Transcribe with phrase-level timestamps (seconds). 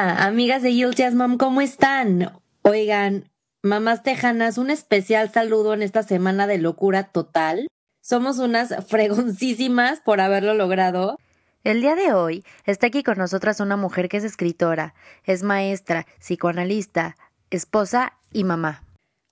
[0.00, 2.30] Hola, amigas de Guilty as Mom, ¿cómo están?
[2.62, 3.28] Oigan,
[3.64, 7.66] mamás tejanas, un especial saludo en esta semana de locura total.
[8.00, 11.16] Somos unas fregoncísimas por haberlo logrado.
[11.64, 14.94] El día de hoy está aquí con nosotras una mujer que es escritora,
[15.24, 17.16] es maestra, psicoanalista,
[17.50, 18.84] esposa y mamá.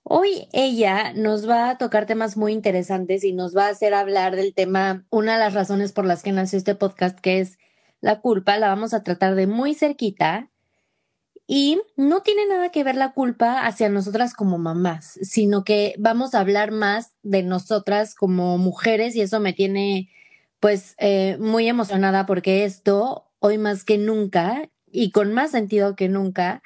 [0.03, 4.35] Hoy ella nos va a tocar temas muy interesantes y nos va a hacer hablar
[4.35, 7.57] del tema, una de las razones por las que nació este podcast, que es
[8.01, 10.51] la culpa, la vamos a tratar de muy cerquita
[11.47, 16.35] y no tiene nada que ver la culpa hacia nosotras como mamás, sino que vamos
[16.35, 20.09] a hablar más de nosotras como mujeres y eso me tiene
[20.59, 26.09] pues eh, muy emocionada porque esto hoy más que nunca y con más sentido que
[26.09, 26.61] nunca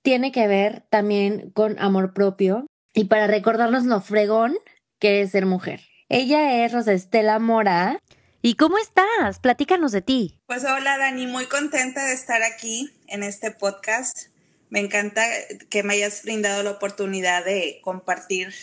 [0.00, 4.56] tiene que ver también con amor propio y para recordarnos lo fregón
[4.98, 5.82] que es ser mujer.
[6.08, 8.00] Ella es Rosa Estela Mora
[8.40, 9.40] ¿Y cómo estás?
[9.40, 10.38] Platícanos de ti.
[10.46, 14.28] Pues hola Dani, muy contenta de estar aquí en este podcast.
[14.70, 15.24] Me encanta
[15.70, 18.54] que me hayas brindado la oportunidad de compartir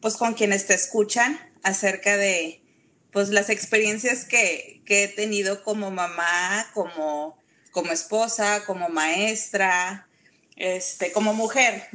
[0.00, 2.60] pues con quienes te escuchan acerca de
[3.12, 7.38] pues las experiencias que, que he tenido como mamá, como,
[7.70, 10.06] como esposa, como maestra,
[10.56, 11.88] este, como mujer,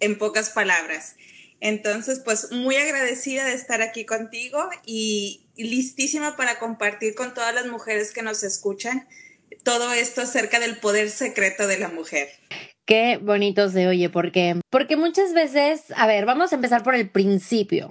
[0.00, 1.16] en pocas palabras.
[1.60, 7.66] Entonces, pues muy agradecida de estar aquí contigo y, listísima para compartir con todas las
[7.66, 9.06] mujeres que nos escuchan
[9.62, 12.28] todo esto acerca del poder secreto de la mujer.
[12.86, 17.08] Qué bonito se oye, porque, porque muchas veces, a ver, vamos a empezar por el
[17.08, 17.90] principio.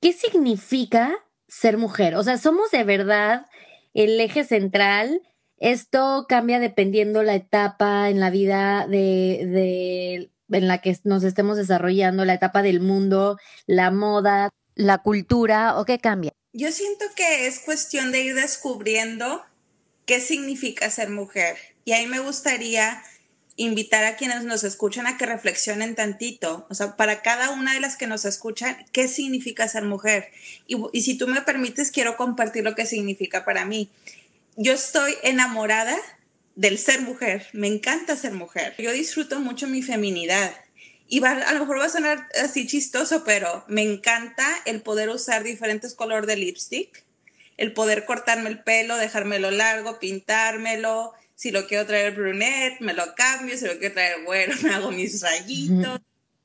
[0.00, 1.14] ¿Qué significa
[1.46, 2.16] ser mujer?
[2.16, 3.46] O sea, somos de verdad
[3.94, 5.22] el eje central.
[5.58, 11.56] Esto cambia dependiendo la etapa en la vida de, de en la que nos estemos
[11.56, 16.32] desarrollando, la etapa del mundo, la moda, la cultura, o qué cambia?
[16.52, 19.44] Yo siento que es cuestión de ir descubriendo
[20.08, 21.58] qué significa ser mujer.
[21.84, 23.02] Y ahí me gustaría
[23.56, 27.80] invitar a quienes nos escuchan a que reflexionen tantito, o sea, para cada una de
[27.80, 30.30] las que nos escuchan, qué significa ser mujer.
[30.66, 33.90] Y, si tú me permites, quiero compartir lo que significa para mí.
[34.56, 35.96] Yo estoy enamorada
[36.54, 37.46] del ser mujer.
[37.52, 38.74] Me encanta ser mujer.
[38.78, 40.54] Yo disfruto mucho mi feminidad.
[41.06, 45.42] Y a lo mejor va a sonar así chistoso, pero me encanta el poder usar
[45.42, 47.04] diferentes colores de lipstick,
[47.58, 51.12] el poder cortarme el pelo, dejármelo largo, pintármelo.
[51.34, 53.58] Si lo quiero traer brunette, me lo cambio.
[53.58, 56.00] Si lo quiero traer güero, me hago mis rayitos.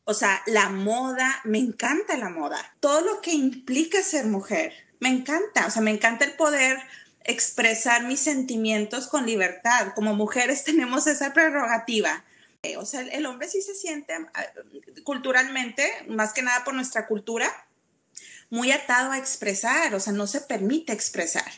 [0.05, 2.75] O sea, la moda, me encanta la moda.
[2.81, 5.67] Todo lo que implica ser mujer, me encanta.
[5.67, 6.77] O sea, me encanta el poder
[7.23, 9.93] expresar mis sentimientos con libertad.
[9.95, 12.25] Como mujeres tenemos esa prerrogativa.
[12.63, 14.45] Eh, o sea, el hombre sí se siente ah,
[15.03, 17.51] culturalmente, más que nada por nuestra cultura,
[18.53, 21.51] muy atado a expresar, o sea, no se permite expresar.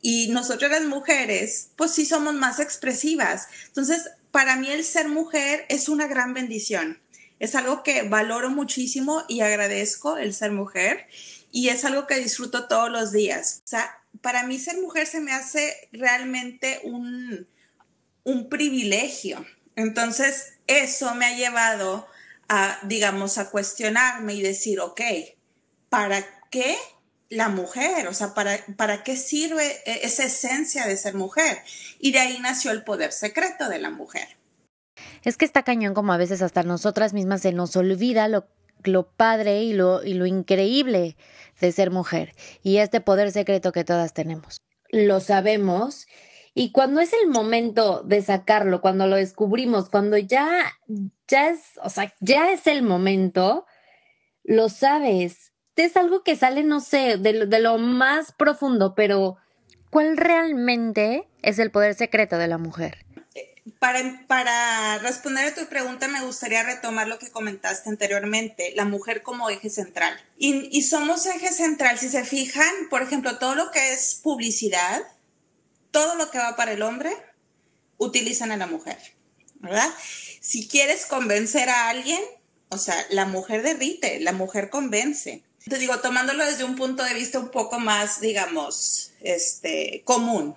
[0.00, 3.48] Y nosotras las mujeres, pues sí somos más expresivas.
[3.66, 7.00] Entonces, para mí el ser mujer es una gran bendición.
[7.40, 11.08] Es algo que valoro muchísimo y agradezco el ser mujer
[11.50, 13.62] y es algo que disfruto todos los días.
[13.64, 17.48] O sea, para mí ser mujer se me hace realmente un,
[18.22, 19.44] un privilegio.
[19.74, 22.06] Entonces, eso me ha llevado
[22.48, 25.00] a, digamos, a cuestionarme y decir, ok,
[25.88, 26.76] ¿para qué
[27.28, 28.06] la mujer?
[28.08, 31.58] O sea, ¿para, ¿para qué sirve e, esa esencia de ser mujer?
[31.98, 34.28] Y de ahí nació el poder secreto de la mujer.
[35.24, 38.46] Es que está cañón como a veces hasta nosotras mismas se nos olvida lo,
[38.84, 41.16] lo padre y lo, y lo increíble
[41.60, 44.58] de ser mujer y este poder secreto que todas tenemos.
[44.90, 46.06] Lo sabemos
[46.54, 50.72] y cuando es el momento de sacarlo, cuando lo descubrimos, cuando ya
[51.28, 53.66] ya es, o sea, ya es el momento,
[54.44, 55.52] lo sabes.
[55.76, 59.36] Es algo que sale, no sé, de, de lo más profundo, pero
[59.90, 63.06] ¿cuál realmente es el poder secreto de la mujer?
[64.26, 69.50] para, responder a tu pregunta, me gustaría retomar lo que comentaste anteriormente, la mujer como
[69.50, 70.18] eje central.
[70.38, 75.02] Y, y, somos eje central, si se fijan, por ejemplo, todo lo que es publicidad,
[75.90, 77.10] todo lo que va para el hombre,
[77.98, 78.98] utilizan a la mujer,
[79.56, 79.90] ¿verdad?
[80.40, 82.20] Si quieres convencer a alguien,
[82.68, 85.42] o sea, la mujer derrite, la mujer convence.
[85.68, 90.54] Te digo, tomándolo desde un punto de vista un poco más, digamos, este, común.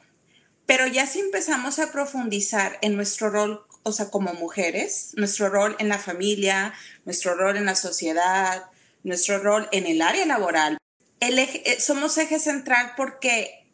[0.68, 5.76] Pero ya si empezamos a profundizar en nuestro rol, o sea, como mujeres, nuestro rol
[5.80, 6.76] en la familia,
[7.06, 8.70] nuestro rol en la sociedad,
[9.04, 10.78] nuestro rol en el área laboral,
[11.20, 13.66] el eh, somos eje central porque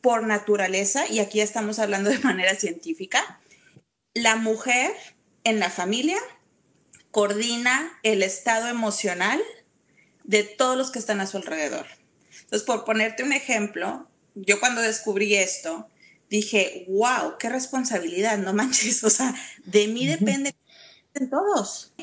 [0.00, 3.40] por naturaleza, y aquí estamos hablando de manera científica,
[4.14, 4.92] la mujer
[5.44, 6.16] en la familia
[7.10, 9.38] coordina el estado emocional
[10.28, 11.86] de todos los que están a su alrededor.
[12.42, 15.88] Entonces, por ponerte un ejemplo, yo cuando descubrí esto,
[16.28, 19.34] dije, wow, qué responsabilidad, no manches, o sea,
[19.64, 20.54] de mí depende
[21.14, 21.94] en todos.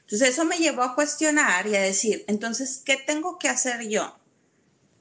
[0.00, 4.18] Entonces, eso me llevó a cuestionar y a decir, entonces, ¿qué tengo que hacer yo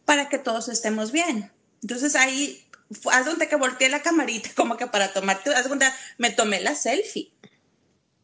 [0.04, 1.54] para que todos estemos bien?
[1.82, 2.68] Entonces, ahí,
[3.14, 5.88] haz donde que volteé la camarita como que para tomarte, haz donde
[6.18, 7.32] me tomé la selfie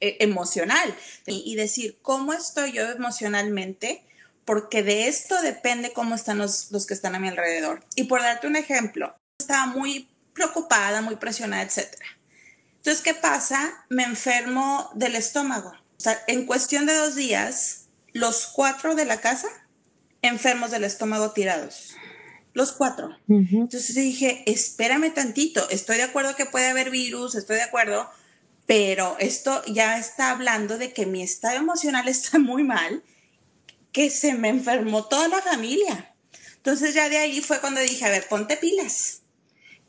[0.01, 0.93] eh, emocional
[1.25, 4.03] y decir, ¿cómo estoy yo emocionalmente?
[4.49, 7.85] Porque de esto depende cómo están los, que están a mi alrededor.
[7.93, 11.93] Y por darte un ejemplo, estaba muy preocupada, muy presionada, etc.
[12.77, 13.85] Entonces, ¿qué pasa?
[13.89, 15.69] Me enfermo del estómago.
[15.69, 19.49] O sea, en cuestión de dos días, los cuatro de la casa
[20.23, 21.93] enfermos del estómago tirados.
[22.53, 23.15] Los cuatro.
[23.27, 28.09] Entonces dije, espérame tantito, estoy de acuerdo que puede haber virus, estoy de acuerdo,
[28.65, 33.03] pero esto ya está hablando de que mi estado emocional está muy mal
[33.91, 36.13] que se me enfermó toda la familia.
[36.57, 39.21] Entonces ya de ahí fue cuando dije, a ver, ponte pilas.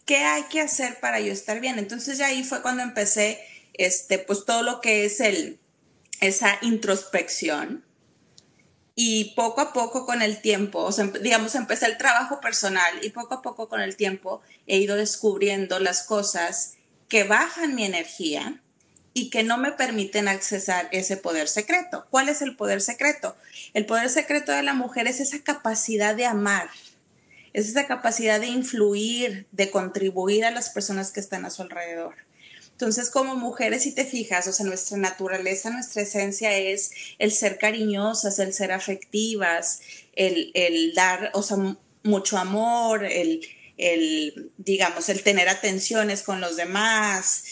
[0.04, 1.78] ¿Qué hay que hacer para yo estar bien?
[1.78, 3.40] Entonces ya ahí fue cuando empecé,
[3.74, 5.58] este, pues todo lo que es el,
[6.20, 7.84] esa introspección.
[8.94, 13.10] Y poco a poco con el tiempo, o sea, digamos, empecé el trabajo personal y
[13.10, 16.74] poco a poco con el tiempo he ido descubriendo las cosas
[17.08, 18.60] que bajan mi energía
[19.12, 22.06] y que no me permiten accesar ese poder secreto.
[22.10, 23.36] ¿Cuál es el poder secreto?
[23.74, 26.70] El poder secreto de la mujer es esa capacidad de amar,
[27.52, 32.14] es esa capacidad de influir, de contribuir a las personas que están a su alrededor.
[32.80, 37.58] Entonces, como mujeres, si te fijas, o sea, nuestra naturaleza, nuestra esencia es el ser
[37.58, 39.80] cariñosas, el ser afectivas,
[40.14, 41.58] el, el dar, o sea,
[42.04, 43.46] mucho amor, el,
[43.76, 47.44] el, digamos, el tener atenciones con los demás,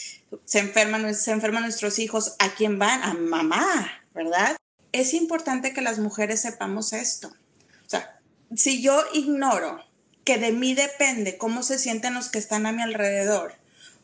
[0.45, 3.03] se enferman, se enferman nuestros hijos, ¿a quién van?
[3.03, 4.57] A mamá, ¿verdad?
[4.93, 7.29] Es importante que las mujeres sepamos esto.
[7.29, 8.21] O sea,
[8.55, 9.85] si yo ignoro
[10.25, 13.55] que de mí depende cómo se sienten los que están a mi alrededor,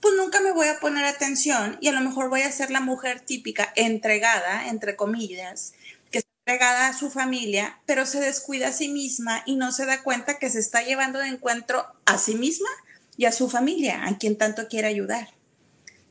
[0.00, 2.81] pues nunca me voy a poner atención y a lo mejor voy a ser la
[2.81, 5.73] mujer típica entregada, entre comillas,
[6.11, 9.87] que está entregada a su familia, pero se descuida a sí misma y no se
[9.87, 12.69] da cuenta que se está llevando de encuentro a sí misma
[13.17, 15.29] y a su familia, a quien tanto quiere ayudar.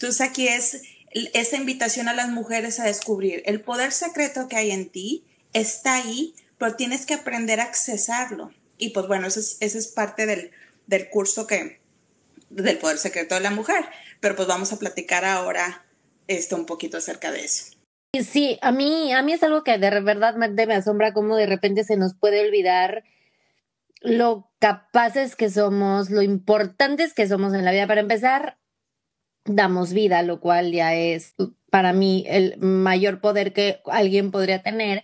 [0.04, 0.82] Entonces aquí es
[1.14, 5.24] esa invitación a las mujeres a descubrir el poder secreto que hay en ti,
[5.54, 8.52] está ahí, pero tienes que aprender a accesarlo.
[8.78, 11.80] Y pues bueno, ese es, parte del, curso que,
[12.50, 13.86] del poder secreto de la mujer.
[14.20, 15.86] Pero pues vamos a platicar ahora
[16.28, 17.74] este, un poquito acerca de eso.
[18.30, 21.86] Sí, a mí, a mí es algo que de verdad me asombra cómo de repente
[21.86, 23.06] se nos puede olvidar
[24.02, 27.88] lo capaces que somos, lo importantes que somos en la vida.
[27.88, 28.58] Para empezar,
[29.46, 31.36] damos vida, lo cual ya es
[31.70, 35.04] para mí el mayor poder que alguien podría tener.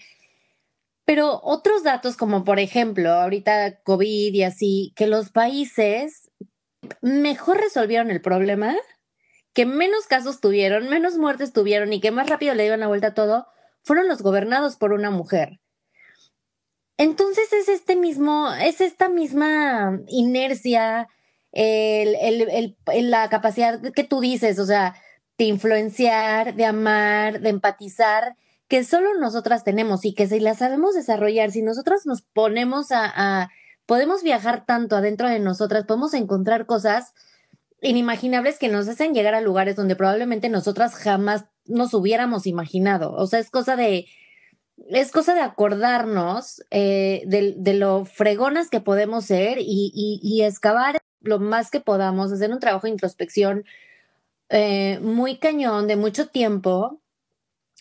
[1.05, 6.29] Pero otros datos, como por ejemplo, ahorita COVID y así, que los países
[7.01, 8.75] mejor resolvieron el problema,
[9.53, 13.07] que menos casos tuvieron, menos muertes tuvieron y que más rápido le dieron la vuelta
[13.07, 13.47] a todo,
[13.83, 15.59] fueron los gobernados por una mujer.
[16.97, 21.07] Entonces es este mismo, es esta misma inercia,
[21.51, 24.95] el, el, la capacidad que tú dices, o sea,
[25.37, 28.35] de influenciar, de amar, de empatizar,
[28.67, 33.11] que solo nosotras tenemos y que si la sabemos desarrollar, si nosotras nos ponemos a,
[33.15, 33.49] a
[33.85, 37.13] podemos viajar tanto adentro de nosotras, podemos encontrar cosas
[37.81, 43.13] inimaginables que nos hacen llegar a lugares donde probablemente nosotras jamás nos hubiéramos imaginado.
[43.13, 44.05] O sea, es cosa de,
[44.89, 50.43] es cosa de acordarnos eh, de, de, lo fregonas que podemos ser y, y, y
[50.43, 53.65] excavar lo más que podamos, hacer un trabajo de introspección
[54.49, 57.01] eh, muy cañón, de mucho tiempo,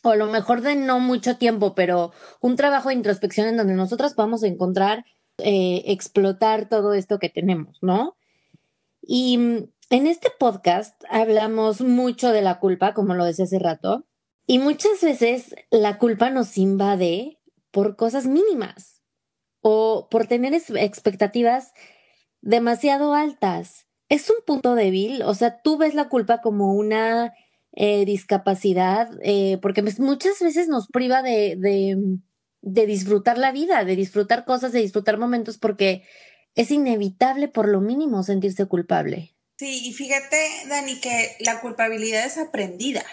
[0.03, 4.15] o lo mejor de no mucho tiempo, pero un trabajo de introspección en donde nosotras
[4.15, 5.05] podamos encontrar,
[5.39, 8.17] eh, explotar todo esto que tenemos, ¿no?
[9.03, 14.05] Y mm, en este podcast hablamos mucho de la culpa, como lo decía hace rato,
[14.47, 17.39] y muchas veces la culpa nos invade
[17.71, 19.03] por cosas mínimas
[19.61, 21.73] o por tener expectativas
[22.41, 23.87] demasiado altas.
[24.09, 27.35] Es un punto débil, o sea, tú ves la culpa como una
[27.73, 31.97] eh, discapacidad, eh, porque pues, muchas veces nos priva de, de,
[32.63, 36.05] de disfrutar la vida, de disfrutar cosas, de disfrutar momentos, porque
[36.55, 39.35] es inevitable por lo mínimo sentirse culpable.
[39.59, 40.37] Sí, y fíjate,
[40.69, 43.05] Dani, que la culpabilidad es aprendida.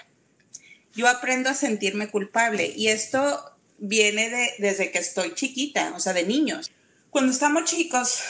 [0.94, 6.14] Yo aprendo a sentirme culpable y esto viene de, desde que estoy chiquita, o sea,
[6.14, 6.72] de niños.
[7.10, 8.22] Cuando estamos chicos,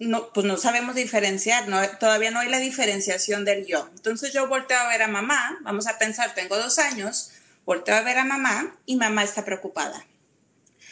[0.00, 3.88] no, pues no sabemos diferenciar, no, todavía no hay la diferenciación del yo.
[3.94, 7.32] Entonces yo volteo a ver a mamá, vamos a pensar, tengo dos años,
[7.66, 10.06] volteo a ver a mamá y mamá está preocupada.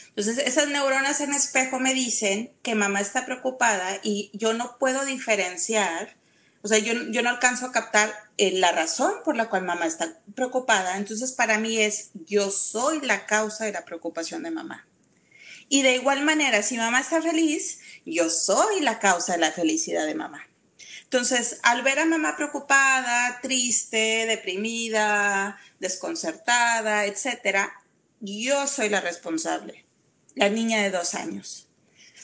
[0.09, 5.05] Entonces esas neuronas en espejo me dicen que mamá está preocupada y yo no puedo
[5.07, 6.17] diferenciar,
[6.61, 9.87] o sea, yo, yo no alcanzo a captar eh, la razón por la cual mamá
[9.87, 10.99] está preocupada.
[10.99, 14.88] Entonces para mí es, yo soy la causa de la preocupación de mamá.
[15.69, 20.07] Y de igual manera, si mamá está feliz, yo soy la causa de la felicidad
[20.07, 20.47] de mamá.
[21.05, 27.73] Entonces, al ver a mamá preocupada, triste, deprimida, desconcertada, etcétera,
[28.21, 29.85] yo soy la responsable,
[30.35, 31.69] la niña de dos años.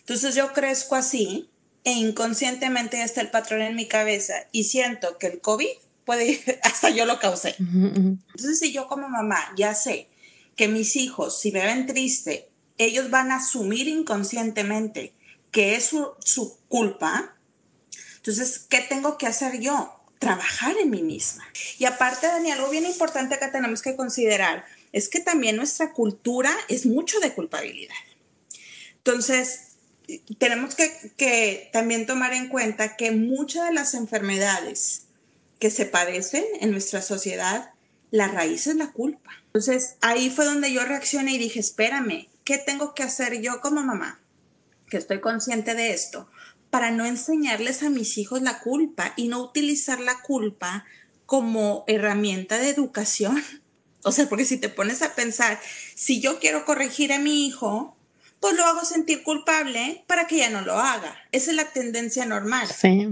[0.00, 1.48] Entonces yo crezco así
[1.82, 5.68] e inconscientemente está el patrón en mi cabeza y siento que el COVID
[6.04, 7.54] puede ir, hasta yo lo causé.
[7.58, 10.08] Entonces si yo como mamá ya sé
[10.56, 15.14] que mis hijos, si me ven triste, ellos van a asumir inconscientemente
[15.54, 17.36] que es su, culpa,
[18.16, 20.00] entonces, ¿qué tengo que hacer yo?
[20.18, 21.44] Trabajar en mí misma.
[21.78, 26.52] Y aparte, Daniel, algo bien importante que tenemos que considerar es que también nuestra cultura
[26.68, 27.94] es mucho de culpabilidad.
[28.96, 29.76] Entonces,
[30.38, 35.02] tenemos que, que, también tomar en cuenta que muchas de las enfermedades
[35.60, 37.70] que se padecen en nuestra sociedad,
[38.10, 39.30] la raíz es la culpa.
[39.46, 43.82] Entonces, ahí fue donde yo reaccioné y dije, espérame, ¿qué tengo que hacer yo como
[43.82, 44.20] mamá?
[44.88, 46.28] que estoy consciente de esto,
[46.70, 50.84] para no enseñarles a mis hijos la culpa y no utilizar la culpa
[51.26, 53.42] como herramienta de educación.
[54.06, 55.58] O sea, porque si te pones a pensar,
[55.94, 57.96] si yo quiero corregir a mi hijo,
[58.38, 61.16] pues lo hago sentir culpable para que ya no lo haga.
[61.32, 62.68] Esa es la tendencia normal.
[62.68, 63.06] Sí.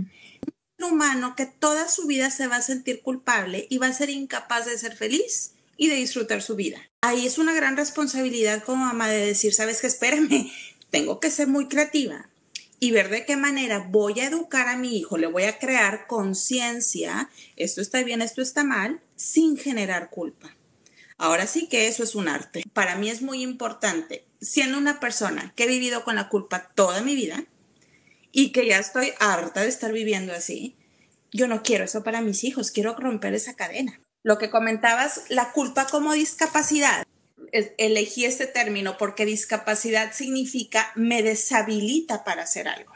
[0.78, 4.10] Un humano que toda su vida se va a sentir culpable y va a ser
[4.10, 6.78] incapaz de ser feliz y de disfrutar su vida.
[7.02, 10.50] Ahí es una gran responsabilidad como mamá de decir, sabes que espérame,
[10.90, 12.28] tengo que ser muy creativa
[12.78, 16.06] y ver de qué manera voy a educar a mi hijo, le voy a crear
[16.08, 20.56] conciencia, esto está bien, esto está mal, sin generar culpa.
[21.16, 22.64] Ahora sí que eso es un arte.
[22.72, 27.02] Para mí es muy importante, siendo una persona que he vivido con la culpa toda
[27.02, 27.44] mi vida
[28.32, 30.74] y que ya estoy harta de estar viviendo así,
[31.30, 34.00] yo no quiero eso para mis hijos, quiero romper esa cadena.
[34.22, 37.04] Lo que comentabas, la culpa como discapacidad
[37.52, 42.92] elegí este término porque discapacidad significa me deshabilita para hacer algo.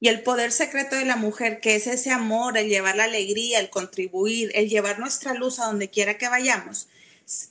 [0.00, 3.60] Y el poder secreto de la mujer, que es ese amor, el llevar la alegría,
[3.60, 6.88] el contribuir, el llevar nuestra luz a donde quiera que vayamos,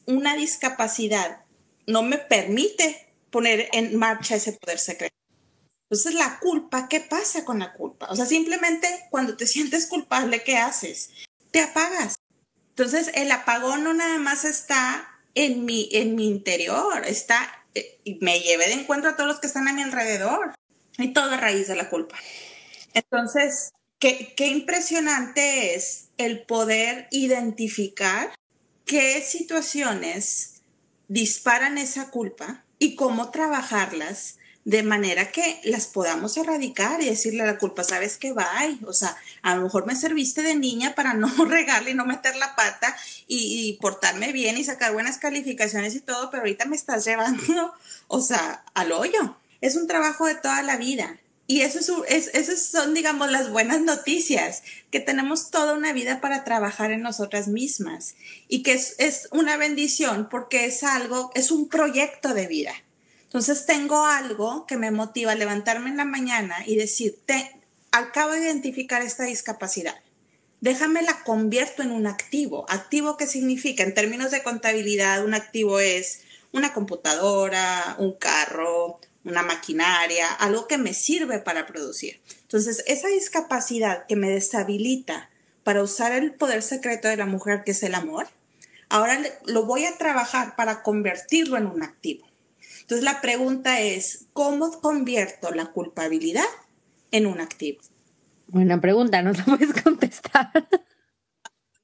[0.08, 1.44] una discapacidad
[1.86, 5.16] no me permite poner en marcha ese poder secreto.
[5.92, 8.08] Entonces, la culpa, ¿qué pasa con la culpa?
[8.10, 11.12] O sea, simplemente cuando te sientes culpable, ¿qué haces?
[11.52, 12.19] Te apagas.
[12.80, 15.06] Entonces, el apagón no nada más está
[15.36, 19.48] en mi, en mi interior, está, eh, me llevé de encuentro a todos los que
[19.48, 20.56] están a mi alrededor.
[20.98, 22.16] Y todo a raíz de la culpa.
[22.94, 28.34] Entonces, qué, qué impresionante es el poder identificar
[28.86, 30.62] qué situaciones
[31.10, 34.39] disparan esa culpa y cómo trabajarlas
[34.70, 38.48] de manera que las podamos erradicar y decirle a la culpa, sabes que va,
[38.86, 42.36] o sea, a lo mejor me serviste de niña para no regarle y no meter
[42.36, 42.96] la pata
[43.28, 47.74] y, portarme bien y sacar buenas calificaciones y todo, pero ahorita me estás llevando,
[48.08, 49.38] o sea, al hoyo.
[49.60, 51.18] Es un trabajo de toda la vida.
[51.48, 54.62] Y eso es, esas son, digamos, las buenas noticias,
[54.92, 58.14] que tenemos toda una vida para trabajar en nosotras mismas
[58.48, 62.74] y que es, es una bendición porque es algo, es un proyecto de vida
[63.30, 67.16] entonces tengo algo que me motiva a levantarme en la mañana y decir,
[67.92, 69.94] acabo de identificar esta discapacidad.
[70.62, 72.66] Déjame la convierto en un activo.
[72.70, 73.84] ¿Activo qué significa?
[73.84, 76.22] En términos de contabilidad, un activo es
[76.54, 82.20] una computadora, un carro, una maquinaria, algo que me sirve para producir.
[82.42, 85.30] Entonces, esa discapacidad que me deshabilita
[85.64, 88.28] para usar el poder secreto de la mujer, que es el amor,
[88.90, 92.29] ahora lo voy a trabajar para convertirlo en un activo.
[92.90, 96.48] Entonces la pregunta es, ¿cómo convierto la culpabilidad
[97.12, 97.82] en un activo?
[98.48, 100.50] Buena pregunta, ¿no la puedes contestar?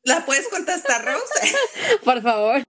[0.01, 1.55] ¿La puedes contestar, Rose?
[2.03, 2.63] Por favor.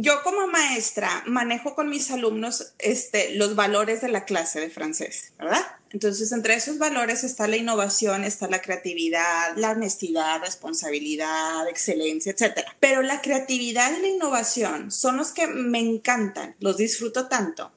[0.00, 5.32] Yo como maestra manejo con mis alumnos este, los valores de la clase de francés,
[5.36, 5.66] ¿verdad?
[5.90, 12.60] Entonces, entre esos valores está la innovación, está la creatividad, la honestidad, responsabilidad, excelencia, etc.
[12.78, 17.72] Pero la creatividad y la innovación son los que me encantan, los disfruto tanto,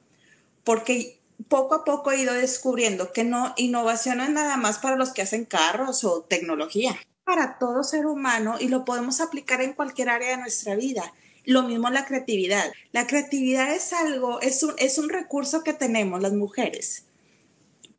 [0.62, 4.94] porque poco a poco he ido descubriendo que no, innovación no es nada más para
[4.94, 9.72] los que hacen carros o tecnología, para todo ser humano y lo podemos aplicar en
[9.72, 11.12] cualquier área de nuestra vida.
[11.44, 12.72] Lo mismo la creatividad.
[12.92, 17.06] La creatividad es algo, es un, es un recurso que tenemos las mujeres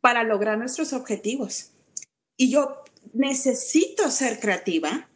[0.00, 1.72] para lograr nuestros objetivos.
[2.36, 2.82] Y yo
[3.12, 5.08] necesito ser creativa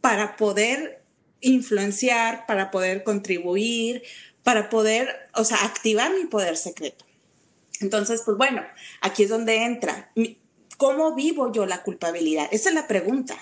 [0.00, 1.02] para poder
[1.40, 4.02] influenciar, para poder contribuir,
[4.42, 7.04] para poder, o sea, activar mi poder secreto.
[7.80, 8.62] Entonces, pues bueno,
[9.00, 10.12] aquí es donde entra.
[10.76, 12.48] ¿Cómo vivo yo la culpabilidad?
[12.50, 13.36] Esa es la pregunta.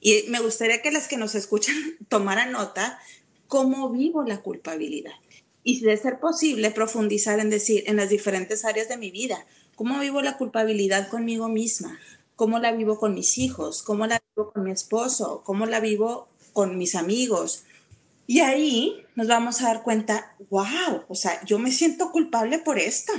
[0.00, 1.74] Y me gustaría que las que nos escuchan
[2.08, 2.98] tomaran nota,
[3.50, 5.10] ¿cómo vivo la culpabilidad?
[5.64, 9.44] Y si de ser posible, profundizar en decir, en las diferentes áreas de mi vida,
[9.74, 11.98] ¿cómo vivo la culpabilidad conmigo misma?
[12.36, 13.82] ¿Cómo la vivo con mis hijos?
[13.82, 15.42] ¿Cómo la vivo con mi esposo?
[15.44, 17.64] ¿Cómo la vivo con mis amigos?
[18.28, 22.78] Y ahí nos vamos a dar cuenta, wow, o sea, yo me siento culpable por
[22.78, 23.12] esto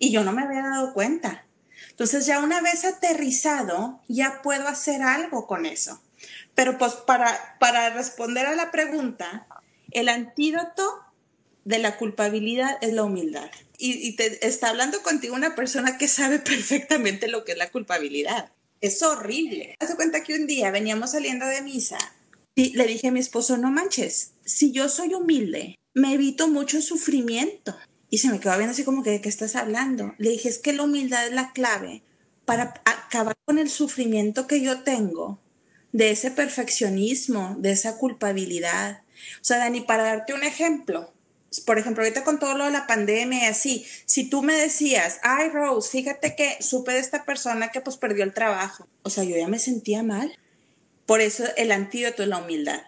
[0.00, 1.46] y yo no me había dado cuenta.
[1.90, 6.00] Entonces ya una vez aterrizado, ya puedo hacer algo con eso.
[6.54, 9.46] Pero pues para, para responder a la pregunta,
[9.90, 11.04] el antídoto
[11.64, 13.50] de la culpabilidad es la humildad.
[13.78, 18.52] Y, está hablando contigo una persona que sabe perfectamente lo que es la culpabilidad.
[18.80, 19.76] Es horrible.
[19.80, 21.98] Hace cuenta que un día veníamos saliendo de misa
[22.54, 26.80] y le dije a mi esposo, no manches, si yo soy humilde, me evito mucho
[26.82, 27.76] sufrimiento.
[28.10, 30.14] Y se me quedó viendo así como que, ¿de qué estás hablando?
[30.18, 32.02] Le dije, es que la humildad es la clave
[32.44, 35.40] para acabar con el sufrimiento que yo tengo,
[35.94, 39.02] de ese perfeccionismo, de esa culpabilidad.
[39.40, 41.14] O sea, Dani, para darte un ejemplo,
[41.64, 45.50] por ejemplo, ahorita con todo lo de la pandemia así, si tú me decías, ay
[45.50, 49.36] Rose, fíjate que supe de esta persona que pues perdió el trabajo, o sea, yo
[49.36, 50.36] ya me sentía mal.
[51.06, 52.80] Por eso el antídoto es la humildad.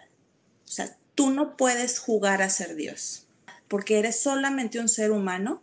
[0.65, 3.25] O sea, tú no puedes jugar a ser Dios
[3.69, 5.61] porque eres solamente un ser humano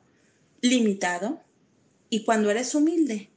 [0.62, 1.42] limitado
[2.08, 3.28] y cuando eres humilde,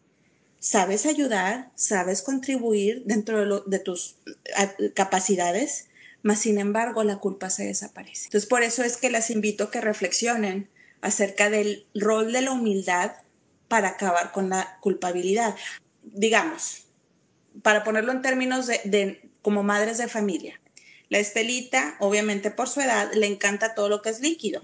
[0.59, 4.17] sabes ayudar, sabes contribuir dentro de, tus
[4.93, 5.87] capacidades,
[6.23, 8.25] mas sin embargo la culpa se desaparece.
[8.25, 10.69] Entonces por eso es que las invito a que reflexionen
[11.01, 13.11] acerca del rol de la humildad
[13.67, 15.55] para acabar con la culpabilidad.
[16.03, 16.85] Digamos,
[17.61, 20.59] para ponerlo en términos de como madres de familia,
[21.09, 24.59] la Estelita, obviamente por su edad, le encanta todo lo que es líquido.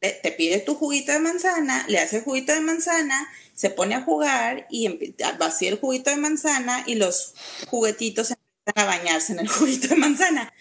[0.00, 4.66] Te pide tu juguito de manzana, le hace juguito de manzana, se pone a jugar
[4.70, 7.34] y vacía el juguito de manzana y los
[7.66, 10.52] juguetitos empiezan a bañarse en el juguito de manzana.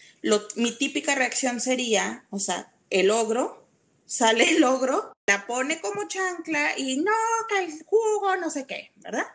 [0.55, 3.67] mi típica reacción sería, o sea, el ogro,
[4.05, 7.11] sale el ogro, la pone como chancla y no,
[7.49, 9.27] que el jugo, no sé qué, ¿verdad?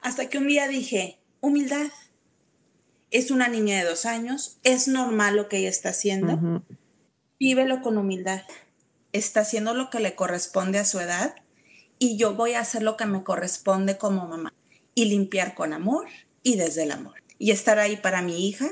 [0.00, 1.86] Hasta que un día dije, humildad
[3.10, 6.62] es una niña de dos años, es normal lo que ella está haciendo,
[7.38, 8.42] vívelo con humildad,
[9.12, 11.34] está haciendo lo que le corresponde a su edad
[11.98, 14.52] y yo voy a hacer lo que me corresponde como mamá
[14.94, 16.06] y limpiar con amor
[16.42, 18.66] y desde el amor y estar ahí para mi hija,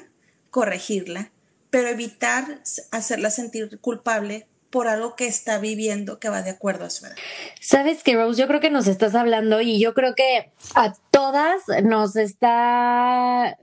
[0.50, 1.30] corregirla,
[1.70, 6.90] pero evitar hacerla sentir culpable por algo que está viviendo que va de acuerdo a
[6.90, 7.16] su edad.
[7.60, 11.62] Sabes que Rose, yo creo que nos estás hablando y yo creo que a todas
[11.82, 13.56] nos está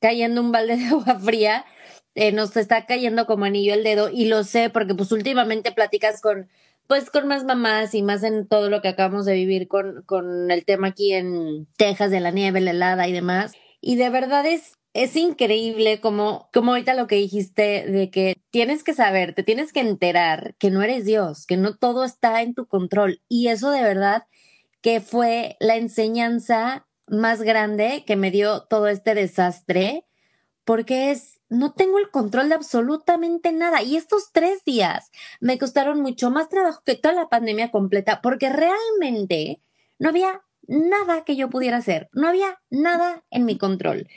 [0.00, 1.64] cayendo un balde de agua fría,
[2.14, 6.20] eh, nos está cayendo como anillo el dedo y lo sé porque pues últimamente platicas
[6.20, 6.48] con
[6.86, 10.50] pues con más mamás y más en todo lo que acabamos de vivir con, con
[10.50, 13.52] el tema aquí en Texas de la nieve, la helada y demás.
[13.80, 18.84] Y de verdad es, es increíble como, como ahorita lo que dijiste de que tienes
[18.84, 22.54] que saber, te tienes que enterar que no eres Dios, que no todo está en
[22.54, 23.22] tu control.
[23.28, 24.24] Y eso de verdad
[24.82, 30.04] que fue la enseñanza más grande que me dio todo este desastre,
[30.64, 33.82] porque es, no tengo el control de absolutamente nada.
[33.82, 35.10] Y estos tres días
[35.40, 39.60] me costaron mucho más trabajo que toda la pandemia completa, porque realmente
[39.98, 44.08] no había nada que yo pudiera hacer, no había nada en mi control.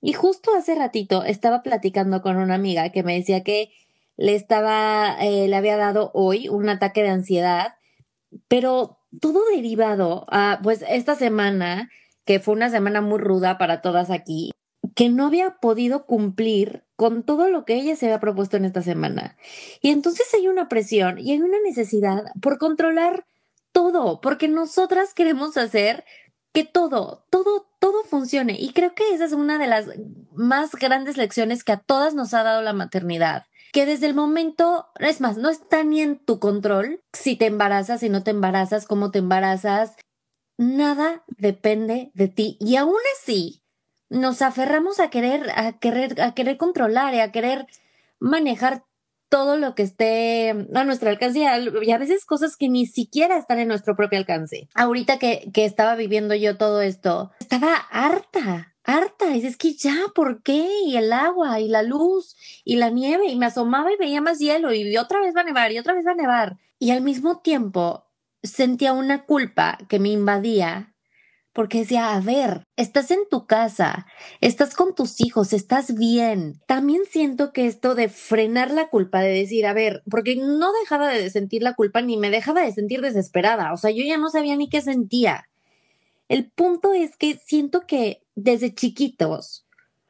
[0.00, 3.70] Y justo hace ratito estaba platicando con una amiga que me decía que
[4.16, 7.74] le estaba, eh, le había dado hoy un ataque de ansiedad,
[8.48, 11.90] pero todo derivado a, pues, esta semana
[12.24, 14.52] que fue una semana muy ruda para todas aquí,
[15.00, 18.82] que no había podido cumplir con todo lo que ella se había propuesto en esta
[18.82, 19.38] semana.
[19.80, 23.24] Y entonces hay una presión y hay una necesidad por controlar
[23.72, 26.04] todo, porque nosotras queremos hacer
[26.52, 28.58] que todo, todo, todo funcione.
[28.60, 29.86] Y creo que esa es una de las
[30.34, 33.46] más grandes lecciones que a todas nos ha dado la maternidad.
[33.72, 38.00] Que desde el momento, es más, no está ni en tu control si te embarazas,
[38.00, 39.96] si no te embarazas, cómo te embarazas,
[40.58, 42.58] nada depende de ti.
[42.60, 43.59] Y aún así,
[44.10, 47.66] nos aferramos a querer, a querer, a querer controlar y a querer
[48.18, 48.84] manejar
[49.30, 53.60] todo lo que esté a nuestro alcance y a, veces cosas que ni siquiera están
[53.60, 54.68] en nuestro propio alcance.
[54.74, 59.36] Ahorita que, que estaba viviendo yo todo esto, estaba harta, harta.
[59.36, 60.68] Y es que ya, ¿por qué?
[60.84, 64.40] Y el agua, y la luz, y la nieve, y me asomaba y veía más
[64.40, 66.58] hielo, y otra vez va a nevar, y otra vez va a nevar.
[66.78, 68.06] Y al mismo tiempo
[68.42, 70.94] sentía una culpa que me invadía
[71.52, 74.06] porque decía, a ver, estás en tu casa,
[74.40, 76.60] estás con tus hijos, estás bien.
[76.66, 81.08] También siento que esto de frenar la culpa, de decir, a ver, porque no dejaba
[81.08, 84.30] de sentir la culpa ni me dejaba de sentir desesperada, o sea, yo ya no
[84.30, 85.48] sabía ni qué sentía.
[86.28, 89.66] El punto es que siento que desde chiquitos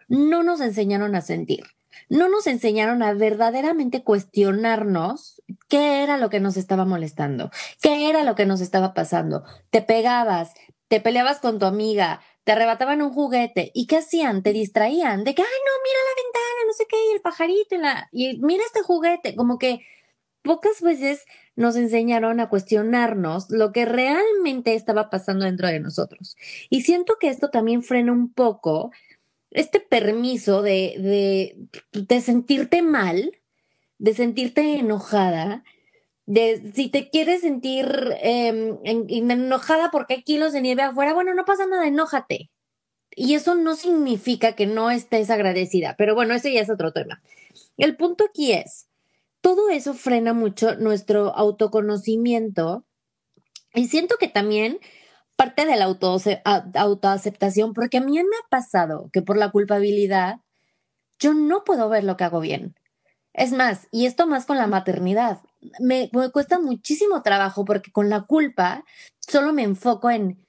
[0.09, 1.65] no nos enseñaron a sentir
[2.09, 7.51] no nos enseñaron a verdaderamente cuestionarnos qué era lo que nos estaba molestando,
[7.81, 9.45] qué era lo que nos estaba pasando.
[9.71, 10.53] Te pegabas,
[10.91, 13.71] te peleabas con tu amiga, te arrebataban un juguete.
[13.75, 14.43] ¿Y qué hacían?
[14.43, 17.75] Te distraían de que, ay, no, mira la ventana, no sé qué, y el pajarito,
[17.77, 18.09] y, la...
[18.11, 19.37] y mira este juguete.
[19.37, 19.83] Como que
[20.43, 26.37] pocas veces nos enseñaron a cuestionarnos lo que realmente estaba pasando dentro de nosotros.
[26.71, 28.91] Y siento que esto también frena un poco
[29.53, 33.39] este permiso de, de, de sentirte mal,
[33.99, 35.63] de sentirte enojada,
[36.27, 37.87] de si te quieres sentir
[38.23, 42.51] eh, enojada porque hay kilos de nieve afuera, bueno, no pasa nada, enójate.
[43.17, 47.23] Y eso no significa que no estés agradecida, pero bueno, ese ya es otro tema.
[47.77, 48.89] El punto aquí es,
[49.41, 52.85] todo eso frena mucho nuestro autoconocimiento
[53.75, 54.79] y siento que también
[55.37, 56.19] parte de la auto,
[56.75, 60.37] autoaceptación, porque a mí me ha pasado que por la culpabilidad
[61.19, 62.75] yo no puedo ver lo que hago bien.
[63.33, 65.41] Es más, y esto más con la maternidad,
[65.81, 68.85] me, cuesta muchísimo trabajo porque con la culpa
[69.21, 70.45] solo me enfoco en,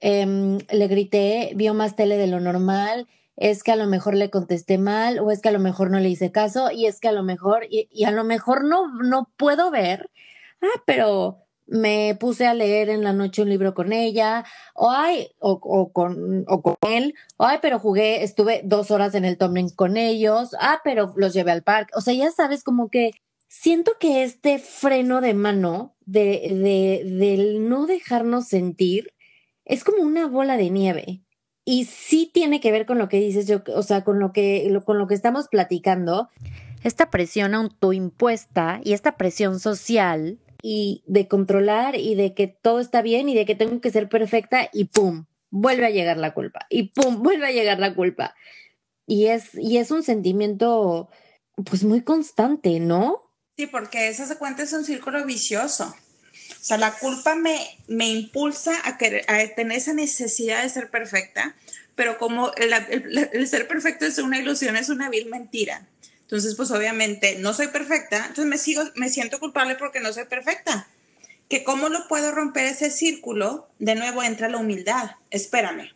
[0.00, 4.30] em, le grité, vio más tele de lo normal, es que a lo mejor le
[4.30, 7.08] contesté mal o es que a lo mejor no le hice caso y es que
[7.08, 10.10] a lo mejor, y, a lo mejor no, no puedo ver,
[10.62, 15.28] ah, pero me puse a leer en la noche un libro con ella, o ay,
[15.40, 19.36] o, o, con, o con él, o ay, pero jugué, estuve dos horas en el
[19.38, 21.92] tumbling con ellos, ah, pero los llevé al parque.
[21.96, 23.10] O sea, ya sabes, como que
[23.48, 29.12] siento que este freno de mano de, de, del no dejarnos sentir
[29.64, 31.22] es como una bola de nieve.
[31.64, 34.72] Y sí tiene que ver con lo que dices, yo, o sea, con lo que,
[34.84, 36.28] con lo que estamos platicando.
[36.84, 43.02] Esta presión autoimpuesta y esta presión social y de controlar y de que todo está
[43.02, 46.66] bien y de que tengo que ser perfecta y pum, vuelve a llegar la culpa
[46.70, 48.34] y pum, vuelve a llegar la culpa.
[49.08, 51.08] Y es, y es un sentimiento
[51.64, 53.25] pues muy constante, ¿no?
[53.56, 55.96] Sí, porque esa se cuenta es un círculo vicioso.
[56.60, 60.90] O sea, la culpa me, me impulsa a, querer, a tener esa necesidad de ser
[60.90, 61.56] perfecta,
[61.94, 62.72] pero como el,
[63.32, 65.86] el ser perfecto es una ilusión, es una vil mentira.
[66.20, 70.24] Entonces, pues obviamente no soy perfecta, entonces me sigo, me siento culpable porque no soy
[70.24, 70.88] perfecta.
[71.48, 75.12] Que cómo lo puedo romper ese círculo, de nuevo entra la humildad.
[75.30, 75.94] Espérame,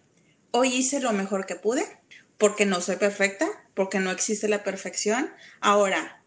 [0.53, 1.85] hoy hice lo mejor que pude
[2.38, 5.31] porque no soy perfecta, porque no existe la perfección.
[5.61, 6.19] Ahora,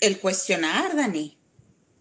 [0.00, 1.38] el cuestionar, Dani,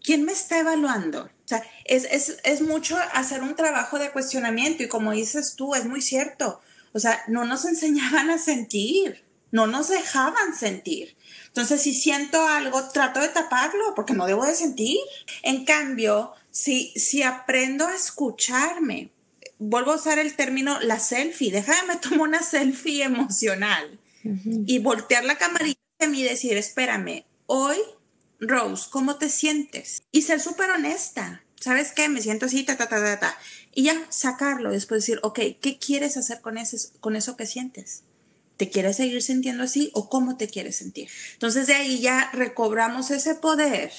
[0.03, 1.23] ¿quién me está evaluando?
[1.23, 5.75] O sea, es, es, es mucho hacer un trabajo de cuestionamiento y como dices tú,
[5.75, 6.61] es muy cierto.
[6.93, 11.15] O sea, no nos enseñaban a sentir, no nos dejaban sentir.
[11.47, 14.97] Entonces, si siento algo, trato de taparlo porque no debo de sentir.
[15.41, 19.11] En cambio, si, si aprendo a escucharme,
[19.59, 25.37] vuelvo a usar el término la selfie, déjame tomar una selfie emocional y voltear la
[25.37, 27.77] camarita de mí y decir, espérame, hoy,
[28.39, 30.03] Rose, ¿cómo te sientes?
[30.11, 31.43] Y ser súper honesta.
[31.59, 32.07] ¿Sabes qué?
[32.07, 33.37] Me siento así, ta, ta, ta, ta, ta.
[33.73, 38.03] Y ya sacarlo, después decir, ok, ¿qué quieres hacer con, ese, con eso que sientes?
[38.57, 41.09] ¿Te quieres seguir sintiendo así o cómo te quieres sentir?
[41.33, 43.91] Entonces de ahí ya recobramos ese poder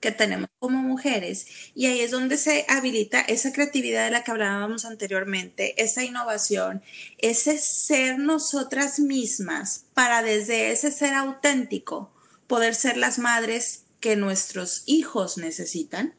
[0.00, 4.30] que tenemos como mujeres y ahí es donde se habilita esa creatividad de la que
[4.30, 6.82] hablábamos anteriormente, esa innovación,
[7.18, 12.12] ese ser nosotras mismas para desde ese ser auténtico
[12.48, 16.14] poder ser las madres que nuestros hijos necesitan.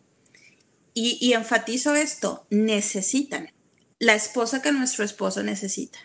[0.93, 3.53] Y, enfatizo esto, necesitan.
[3.99, 5.99] La esposa que nuestro esposo necesita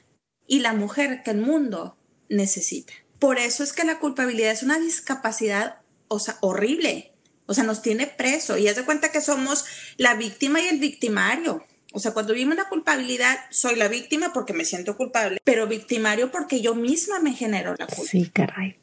[0.46, 1.96] y la mujer que el mundo
[2.28, 2.92] necesita.
[3.18, 7.12] Por eso es que la culpabilidad es una discapacidad, o sea, horrible.
[7.46, 9.64] O sea, nos tiene preso y haz de cuenta que somos
[9.96, 11.64] la víctima y el victimario.
[11.92, 16.30] O sea, cuando vivimos la culpabilidad, soy la víctima porque me siento culpable, pero victimario
[16.30, 18.10] porque yo misma me genero la culpa.
[18.10, 18.78] Sí, caray.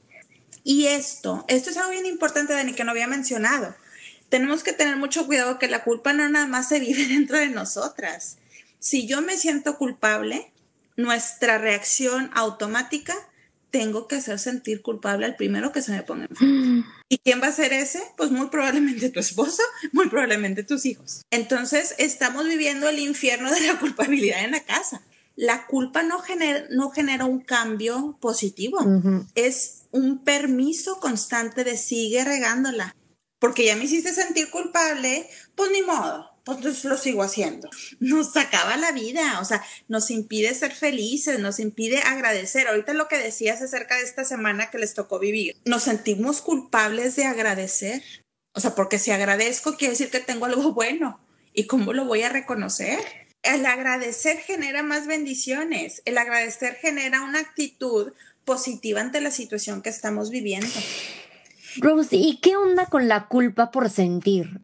[0.64, 3.76] Y esto, esto es algo bien importante, Dani, que no había mencionado.
[4.30, 7.50] Tenemos que tener mucho cuidado que la culpa no nada más se vive dentro de
[7.50, 8.38] nosotras.
[8.80, 10.52] Si yo me siento culpable,
[10.96, 13.16] nuestra reacción automática
[13.72, 16.88] tengo que hacer sentir culpable al primero que se me ponga enfrente.
[17.08, 18.02] ¿Y quién va a ser ese?
[18.18, 21.22] Pues muy probablemente tu esposo, muy probablemente tus hijos.
[21.32, 25.02] Entonces estamos viviendo el infierno de la culpabilidad en la casa.
[25.38, 28.80] La culpa no genera, no genera un cambio positivo,
[29.34, 32.96] es un permiso constante de sigue regándola.
[33.40, 37.70] Porque ya me hiciste sentir culpable, pues ni modo, pues lo sigo haciendo.
[38.00, 42.68] Nos acaba la vida, o sea, nos impide ser felices, nos impide agradecer.
[42.68, 47.16] Ahorita lo que decías acerca de esta semana que les tocó vivir, nos sentimos culpables
[47.16, 48.04] de agradecer.
[48.54, 51.20] O sea, porque si agradezco quiere decir que tengo algo bueno.
[51.54, 53.00] ¿Y cómo lo voy a reconocer?
[53.44, 56.02] El agradecer genera más bendiciones.
[56.06, 58.14] El agradecer genera una actitud
[58.46, 60.68] positiva ante la situación que estamos viviendo.
[61.78, 64.62] Rose, ¿y qué onda con la culpa por sentir?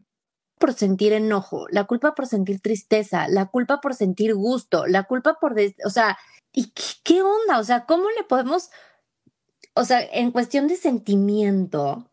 [0.58, 5.38] por sentir enojo, la culpa por sentir tristeza, la culpa por sentir gusto, la culpa
[5.40, 6.18] por, o sea,
[6.52, 6.72] ¿y
[7.04, 7.58] qué, onda?
[7.58, 8.70] O sea, ¿cómo le podemos,
[9.74, 12.10] o sea, en cuestión de sentimiento,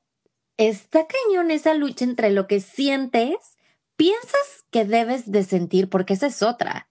[0.58, 3.58] está cañón esa lucha entre lo que sientes,
[3.98, 6.90] piensas que debes de sentir, porque esa es otra.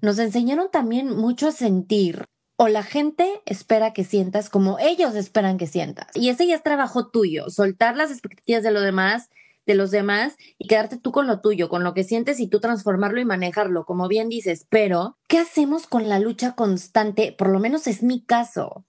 [0.00, 5.58] Nos enseñaron también mucho a sentir, o la gente espera que sientas como ellos esperan
[5.58, 6.08] que sientas.
[6.14, 9.28] Y ese ya es trabajo tuyo, soltar las expectativas de lo demás
[9.66, 12.60] de los demás y quedarte tú con lo tuyo, con lo que sientes y tú
[12.60, 14.66] transformarlo y manejarlo, como bien dices.
[14.68, 17.34] Pero, ¿qué hacemos con la lucha constante?
[17.36, 18.84] Por lo menos es mi caso,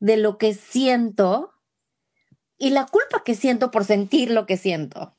[0.00, 1.52] de lo que siento
[2.58, 5.16] y la culpa que siento por sentir lo que siento.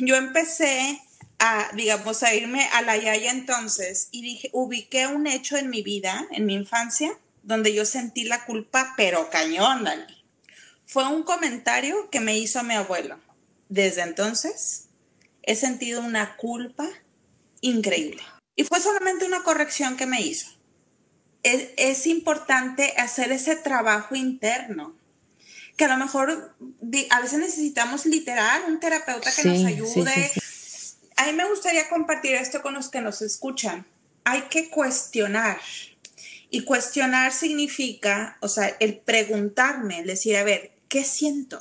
[0.00, 1.00] Yo empecé
[1.38, 5.82] a, digamos, a irme a la Yaya entonces y dije, ubiqué un hecho en mi
[5.82, 10.24] vida, en mi infancia, donde yo sentí la culpa, pero cañón, Dani.
[10.86, 13.18] Fue un comentario que me hizo mi abuelo.
[13.68, 14.88] Desde entonces
[15.42, 16.88] he sentido una culpa
[17.60, 18.22] increíble.
[18.56, 20.48] Y fue solamente una corrección que me hizo.
[21.42, 24.96] Es, importante hacer ese trabajo interno,
[25.76, 26.56] que a lo mejor
[27.10, 30.32] a veces necesitamos literal un terapeuta que nos ayude.
[31.18, 33.84] A mí me gustaría compartir esto con los que nos escuchan.
[34.24, 35.58] Hay que cuestionar.
[36.48, 41.60] Y cuestionar significa, o sea, el preguntarme, decir, a ver, ¿qué siento?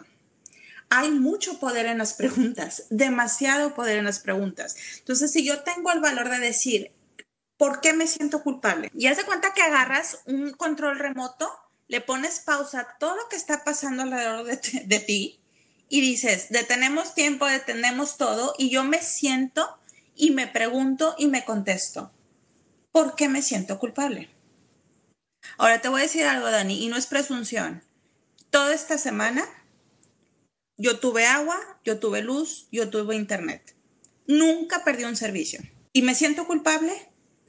[0.89, 4.78] hay mucho poder en las preguntas, demasiado poder en las preguntas.
[5.00, 6.93] Entonces, si yo tengo el valor de decir,
[7.58, 8.89] ¿por qué me siento culpable?
[8.93, 11.52] Y haz de cuenta que agarras un control remoto,
[11.89, 15.41] le pones pausa a todo lo que está pasando alrededor de, de ti
[15.89, 19.78] y dices, detenemos tiempo, detenemos todo y yo me siento
[20.15, 22.12] y me pregunto y me contesto,
[22.91, 24.30] ¿por qué me siento culpable?
[25.58, 27.84] Ahora te voy a decir algo, Dani, y no es presunción.
[28.50, 29.45] Toda esta semana
[30.78, 33.76] yo tuve agua, yo tuve luz, yo tuve internet.
[34.28, 35.62] Nunca perdí un servicio.
[35.93, 36.93] ¿Y me siento culpable?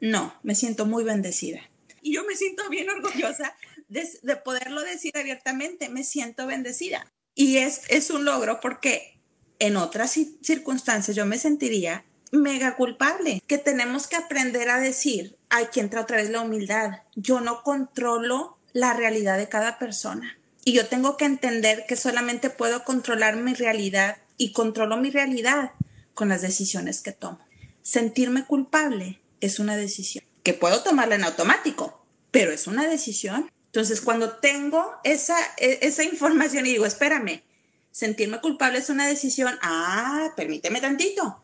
[0.01, 1.61] No, me siento muy bendecida.
[2.01, 3.57] Y yo me siento bien orgullosa
[3.89, 7.13] de, poderlo decir abiertamente, me siento bendecida.
[7.39, 9.17] Y es, es un logro porque
[9.61, 15.39] en otras circunstancias yo me sentiría mega culpable, que tenemos que aprender a decir,
[15.71, 20.37] que entra otra vez la humildad, yo no controlo la realidad de cada persona.
[20.65, 25.71] Y yo tengo que entender que solamente puedo controlar mi realidad y controlo mi realidad
[26.15, 27.39] con las decisiones que tomo.
[27.83, 33.49] Sentirme culpable es una decisión que puedo tomarla en automático, pero es una decisión.
[33.79, 37.45] Entonces, cuando tengo esa, e, esa información y digo, espérame,
[37.93, 41.41] sentirme culpable es una decisión, ah, permíteme tantito,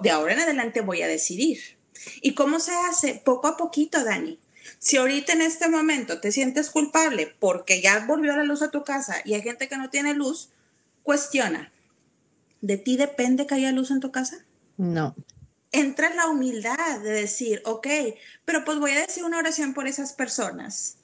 [0.00, 1.58] de ahora en adelante voy a decidir.
[2.20, 3.20] ¿Y cómo se hace?
[3.24, 4.38] Poco a poquito, Dani.
[4.78, 8.84] Si ahorita en este momento te sientes culpable porque ya volvió la luz a tu
[8.84, 10.50] casa y hay gente que no tiene luz,
[11.02, 11.72] cuestiona.
[12.60, 14.44] ¿De ti depende que haya luz en tu casa?
[14.76, 15.16] No.
[15.72, 17.88] Entra en la humildad de decir, ok,
[18.44, 20.98] pero pues voy a decir una oración por esas personas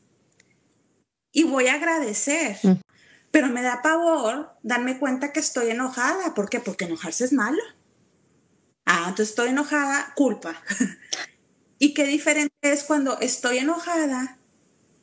[1.32, 2.58] y voy a agradecer.
[2.62, 2.80] Mm.
[3.30, 6.34] Pero me da pavor darme cuenta que estoy enojada.
[6.34, 6.60] ¿Por qué?
[6.60, 7.62] Porque enojarse es malo.
[8.86, 10.62] Ah, entonces estoy enojada, culpa.
[11.78, 14.38] Y qué diferente es cuando estoy enojada.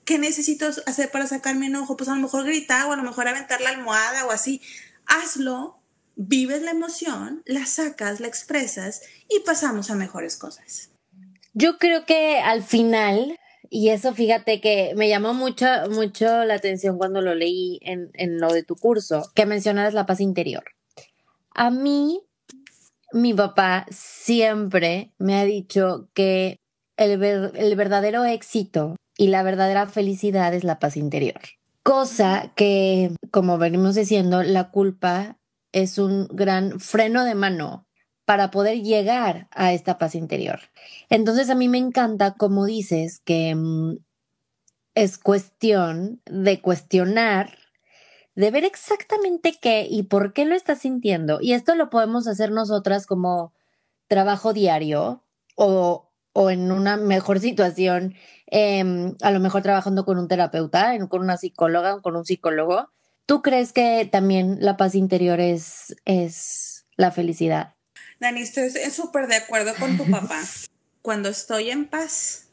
[0.04, 1.98] ¿Qué necesito hacer para sacar mi enojo?
[1.98, 4.62] Pues a lo mejor gritar o a lo mejor aventar la almohada o así.
[5.06, 5.80] Hazlo,
[6.16, 10.90] vives la emoción, la sacas, la expresas y pasamos a mejores cosas.
[11.54, 16.97] Yo creo que al final, y eso fíjate que me llamó mucho, mucho la atención
[16.97, 20.63] cuando lo leí en, en lo de tu curso, que mencionas la paz interior.
[21.54, 22.21] A mí,
[23.12, 26.60] mi papá siempre me ha dicho que
[26.97, 31.41] el, el verdadero éxito y la verdadera felicidad es la paz interior.
[31.84, 35.38] Cosa que, como venimos diciendo, la culpa
[35.71, 37.85] es un gran freno de mano
[38.26, 40.60] para poder llegar a esta paz interior.
[41.10, 43.98] Entonces a mí me encanta como dices que mm,
[44.96, 47.58] es cuestión de cuestionar,
[48.36, 51.40] de ver exactamente qué y por qué lo estás sintiendo.
[51.42, 53.54] Y esto lo podemos hacer nosotras como
[54.08, 55.24] trabajo diario
[55.56, 58.16] o, o en una mejor situación,
[58.48, 62.90] em, a lo mejor trabajando con un terapeuta, con una psicóloga, con un psicólogo.
[63.26, 67.75] ¿Tú crees que también la paz interior es, es la felicidad?
[68.19, 70.41] Dani, estoy súper de acuerdo con tu papá.
[71.01, 72.47] Cuando estoy en paz,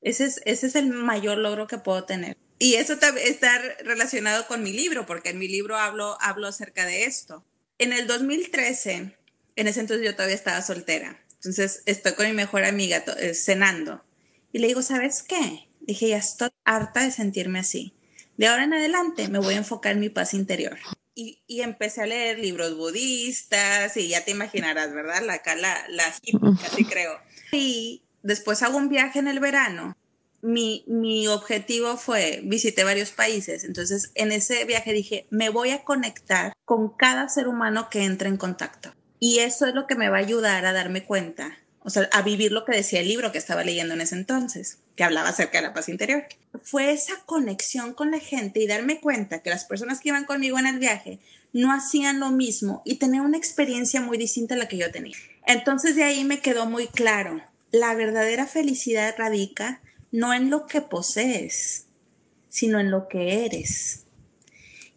[0.00, 2.36] ese es, ese es el mayor logro que puedo tener.
[2.58, 7.04] Y eso está relacionado con mi libro, porque en mi libro hablo, hablo acerca de
[7.04, 7.44] esto.
[7.78, 9.16] En el 2013,
[9.56, 11.22] en ese entonces yo todavía estaba soltera.
[11.34, 14.04] Entonces estoy con mi mejor amiga eh, cenando.
[14.52, 15.68] Y le digo, ¿sabes qué?
[15.80, 17.94] Dije, ya estoy harta de sentirme así.
[18.36, 20.78] De ahora en adelante me voy a enfocar en mi paz interior.
[21.14, 25.22] Y, y empecé a leer libros budistas y ya te imaginarás, ¿verdad?
[25.22, 27.18] La, la, la hippie, casi creo.
[27.52, 29.96] Y después hago un viaje en el verano.
[30.40, 35.84] Mi, mi objetivo fue, visité varios países, entonces en ese viaje dije, me voy a
[35.84, 38.92] conectar con cada ser humano que entre en contacto.
[39.20, 42.22] Y eso es lo que me va a ayudar a darme cuenta, o sea, a
[42.22, 45.58] vivir lo que decía el libro que estaba leyendo en ese entonces, que hablaba acerca
[45.58, 46.24] de la paz interior.
[46.62, 50.58] Fue esa conexión con la gente y darme cuenta que las personas que iban conmigo
[50.58, 51.18] en el viaje
[51.52, 55.16] no hacían lo mismo y tenían una experiencia muy distinta a la que yo tenía.
[55.46, 57.42] Entonces de ahí me quedó muy claro,
[57.72, 59.80] la verdadera felicidad radica
[60.12, 61.86] no en lo que posees,
[62.48, 64.01] sino en lo que eres.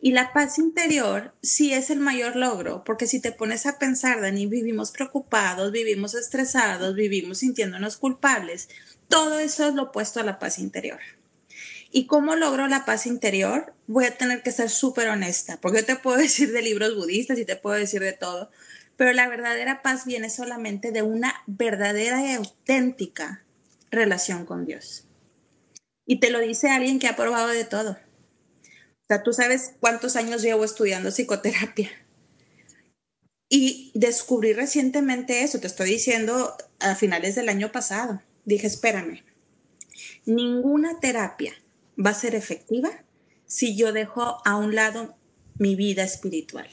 [0.01, 4.21] Y la paz interior sí es el mayor logro, porque si te pones a pensar,
[4.21, 8.69] Dani, vivimos preocupados, vivimos estresados, vivimos sintiéndonos culpables.
[9.07, 10.99] Todo eso es lo opuesto a la paz interior.
[11.91, 13.73] ¿Y cómo logro la paz interior?
[13.87, 17.39] Voy a tener que ser súper honesta, porque yo te puedo decir de libros budistas
[17.39, 18.51] y te puedo decir de todo,
[18.97, 23.43] pero la verdadera paz viene solamente de una verdadera y auténtica
[23.91, 25.05] relación con Dios.
[26.05, 27.97] Y te lo dice alguien que ha probado de todo
[29.05, 31.91] o sea, tú sabes cuántos años llevo estudiando psicoterapia.
[33.49, 38.23] Y descubrí recientemente eso, te estoy diciendo a finales del año pasado.
[38.45, 39.23] Dije, espérame,
[40.25, 41.53] ninguna terapia
[42.03, 42.89] va a ser efectiva
[43.45, 45.15] si yo dejo a un lado
[45.59, 46.67] mi vida espiritual.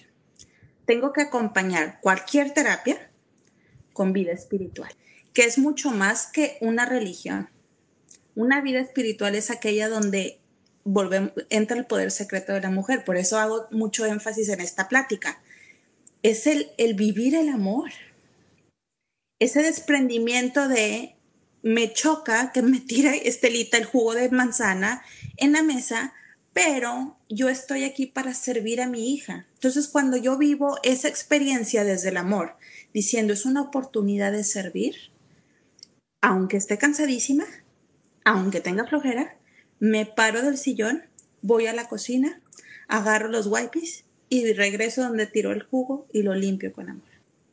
[0.86, 3.10] Tengo que acompañar cualquier terapia
[3.92, 4.90] con vida espiritual,
[5.34, 7.50] que es mucho más que una religión.
[8.34, 10.41] Una vida espiritual es aquella donde
[10.84, 13.04] volvemos, entra el poder secreto de la mujer.
[13.04, 15.42] Por eso hago mucho énfasis en esta plática.
[16.22, 17.90] Es el, el vivir el amor.
[19.38, 21.16] Ese desprendimiento de
[21.62, 25.02] me choca que me tira Estelita el jugo de manzana
[25.36, 26.12] en la mesa,
[26.52, 29.46] pero yo estoy aquí para servir a mi hija.
[29.54, 32.56] Entonces, cuando yo vivo esa experiencia desde el amor,
[32.92, 34.96] diciendo es una oportunidad de servir,
[36.20, 37.44] aunque esté cansadísima,
[38.24, 39.36] aunque tenga flojera,
[39.82, 41.02] me paro del sillón,
[41.40, 42.40] voy a la cocina,
[42.86, 47.08] agarro los wipes y regreso donde tiro el jugo y lo limpio con amor.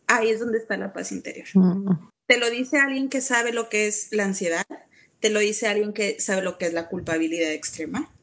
[0.05, 1.47] Ahí es donde está la paz interior.
[1.55, 2.07] Mm.
[2.27, 4.67] Te lo dice alguien que sabe lo que es la ansiedad,
[5.19, 8.13] te lo dice alguien que sabe lo que es la culpabilidad extrema,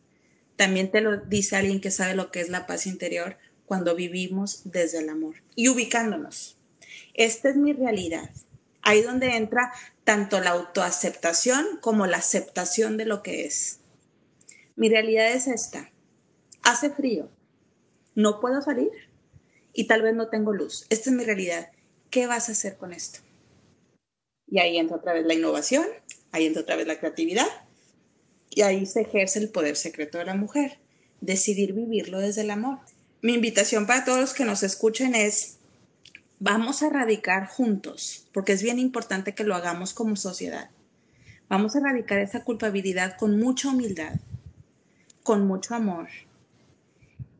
[0.54, 4.60] también te lo dice alguien que sabe lo que es la paz interior cuando vivimos
[4.66, 6.56] desde el amor y ubicándonos.
[7.14, 8.30] Esta es mi realidad.
[8.82, 9.72] Ahí donde entra
[10.04, 13.80] tanto la autoaceptación como la aceptación de lo que es.
[14.76, 15.90] Mi realidad es esta.
[16.62, 17.30] Hace frío.
[18.14, 18.90] No puedo salir
[19.72, 20.86] y tal vez no tengo luz.
[20.90, 21.70] Esta es mi realidad.
[22.10, 23.20] ¿Qué vas a hacer con esto?
[24.46, 25.86] Y ahí entra otra vez la innovación,
[26.30, 27.46] ahí entra otra vez la creatividad
[28.50, 30.78] y ahí se ejerce el poder secreto de la mujer,
[31.20, 32.78] decidir vivirlo desde el amor.
[33.22, 35.58] Mi invitación para todos los que nos escuchen es,
[36.38, 40.70] vamos a erradicar juntos, porque es bien importante que lo hagamos como sociedad.
[41.48, 44.14] Vamos a erradicar esa culpabilidad con mucha humildad,
[45.26, 46.06] con mucho amor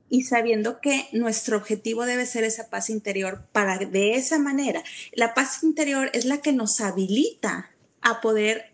[0.09, 4.83] y sabiendo que nuestro objetivo debe ser esa paz interior para de esa manera.
[5.13, 7.71] La paz interior es la que nos habilita
[8.03, 8.73] a poder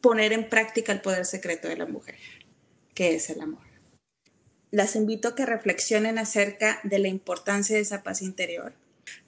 [0.00, 2.14] poner en práctica el poder secreto de la mujer,
[2.94, 3.64] que es el amor.
[4.70, 8.74] Las invito a que reflexionen acerca de la importancia de esa paz interior.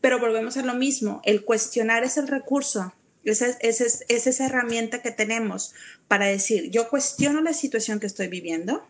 [0.01, 2.93] Pero volvemos a lo mismo, el cuestionar es el recurso,
[3.25, 5.75] es, es esa herramienta que tenemos
[6.07, 8.89] para decir, yo cuestiono la situación que estoy viviendo,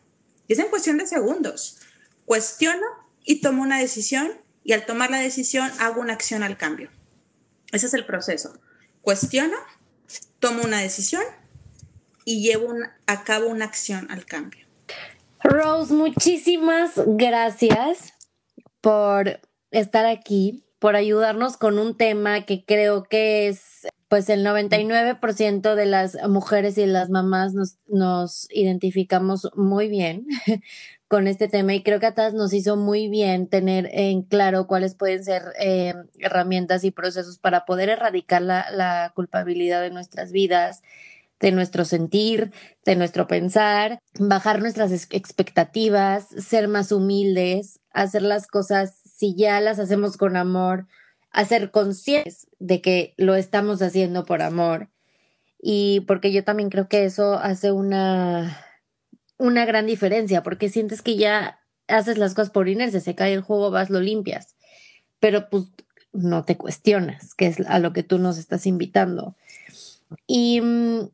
[0.52, 1.78] es en cuestión de segundos.
[2.24, 2.86] Cuestiono
[3.24, 4.32] y tomo una decisión
[4.64, 6.90] y al tomar la decisión hago una acción al cambio.
[7.72, 8.58] Ese es el proceso.
[9.02, 9.56] Cuestiono,
[10.38, 11.22] tomo una decisión
[12.24, 12.74] y llevo
[13.06, 14.66] a cabo una acción al cambio.
[15.42, 18.14] Rose, muchísimas gracias
[18.80, 19.40] por
[19.70, 25.86] estar aquí, por ayudarnos con un tema que creo que es pues el 99% de
[25.86, 30.26] las mujeres y las mamás nos, nos identificamos muy bien
[31.08, 34.66] con este tema y creo que a todas nos hizo muy bien tener en claro
[34.66, 40.32] cuáles pueden ser eh, herramientas y procesos para poder erradicar la, la culpabilidad de nuestras
[40.32, 40.82] vidas,
[41.40, 42.52] de nuestro sentir,
[42.84, 49.78] de nuestro pensar, bajar nuestras expectativas, ser más humildes, hacer las cosas si ya las
[49.78, 50.86] hacemos con amor,
[51.30, 54.88] hacer conscientes de que lo estamos haciendo por amor.
[55.60, 58.64] Y porque yo también creo que eso hace una,
[59.38, 63.40] una gran diferencia, porque sientes que ya haces las cosas por inercia, se cae el
[63.40, 64.56] juego, vas, lo limpias.
[65.20, 65.64] Pero pues
[66.12, 69.36] no te cuestionas, que es a lo que tú nos estás invitando.
[70.26, 71.10] Y mm,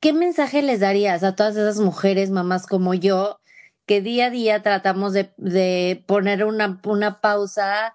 [0.00, 3.40] ¿qué mensaje les darías a todas esas mujeres, mamás como yo,
[3.86, 7.94] que día a día tratamos de, de poner una, una pausa,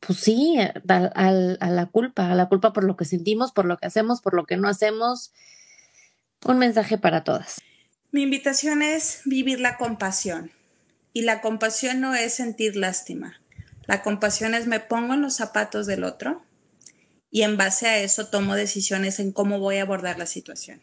[0.00, 0.72] pues sí, a,
[1.14, 4.34] a, la culpa, a la culpa por lo que sentimos, por lo que hacemos, por
[4.34, 5.32] lo que no hacemos?
[6.44, 7.60] Un mensaje para todas.
[8.10, 10.50] Mi invitación es vivir la compasión.
[11.12, 13.40] Y la compasión no es sentir lástima.
[13.86, 16.42] La compasión es me pongo en los zapatos del otro
[17.30, 20.80] y en base a eso tomo decisiones en cómo voy a abordar la situación.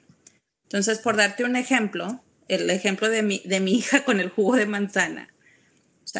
[0.63, 4.55] Entonces, por darte un ejemplo, el ejemplo de mi, de mi hija con el jugo
[4.55, 5.29] de manzana.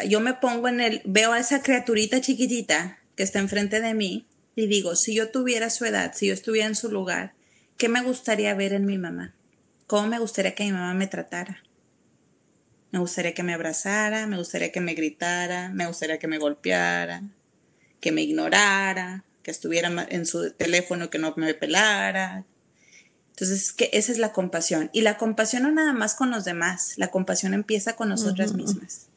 [0.04, 4.26] Yo me pongo en el, veo a esa criaturita chiquitita que está enfrente de mí
[4.54, 7.34] y digo, si yo tuviera su edad, si yo estuviera en su lugar,
[7.76, 9.34] ¿qué me gustaría ver en mi mamá?
[9.86, 11.62] ¿Cómo me gustaría que mi mamá me tratara?
[12.90, 17.22] Me gustaría que me abrazara, me gustaría que me gritara, me gustaría que me golpeara,
[18.00, 22.44] que me ignorara, que estuviera en su teléfono, que no me pelara.
[23.30, 24.88] Entonces, que esa es la compasión.
[24.92, 29.08] Y la compasión no nada más con los demás, la compasión empieza con nosotras mismas.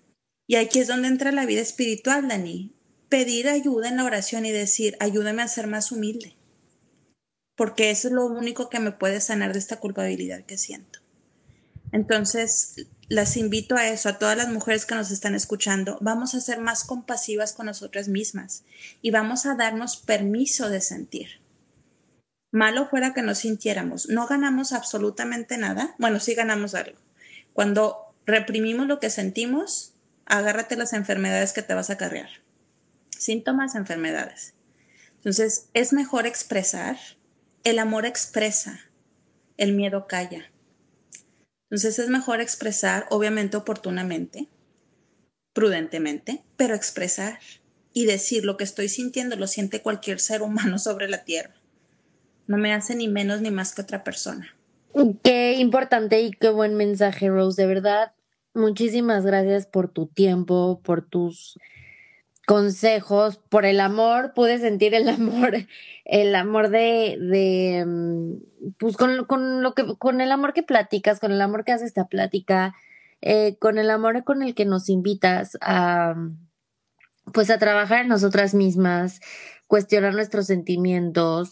[0.50, 2.74] Y aquí es donde entra la vida espiritual, Dani.
[3.08, 6.36] Pedir ayuda en la oración y decir, ayúdame a ser más humilde.
[7.56, 11.02] Porque eso es lo único que me puede sanar de esta culpabilidad que siento.
[11.92, 16.42] Entonces, las invito a eso, a todas las mujeres que nos están escuchando, vamos a
[16.42, 18.64] ser más compasivas con nosotras mismas
[19.04, 21.42] y vamos a darnos permiso de sentir.
[22.52, 26.98] Malo fuera que nos sintiéramos, no ganamos absolutamente nada, bueno, sí ganamos algo.
[27.54, 29.94] Cuando reprimimos lo que sentimos,
[30.30, 32.30] agárrate las enfermedades que te vas a cargar.
[33.10, 34.54] Síntomas, enfermedades.
[35.16, 36.98] Entonces, es mejor expresar,
[37.66, 38.80] el amor expresa,
[39.58, 40.50] el miedo calla.
[41.70, 44.48] Entonces es mejor expresar, obviamente oportunamente,
[45.54, 47.40] prudentemente, pero expresar
[47.94, 51.54] y decir lo que estoy sintiendo lo siente cualquier ser humano sobre la tierra.
[52.48, 54.56] No me hace ni menos ni más que otra persona.
[55.24, 57.62] Qué importante y qué buen mensaje, Rose.
[57.62, 58.14] De verdad,
[58.60, 61.58] muchísimas gracias por tu tiempo, por tus
[62.50, 65.54] consejos, por el amor, pude sentir el amor,
[66.04, 71.20] el amor de, de mm, pues con, con, lo que, con el amor que platicas,
[71.20, 72.74] con el amor que hace esta plática,
[73.22, 76.16] eh, con el amor con el que nos invitas a,
[77.34, 79.20] pues a trabajar en nosotras mismas,
[79.68, 81.52] cuestionar nuestros sentimientos